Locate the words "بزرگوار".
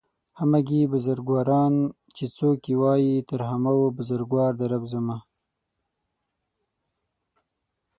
3.97-4.51